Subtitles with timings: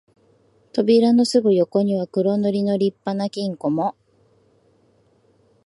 [0.73, 3.95] 扉のすぐ横には黒塗りの立派な金庫も、